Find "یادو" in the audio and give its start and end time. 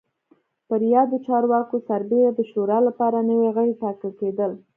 0.93-1.17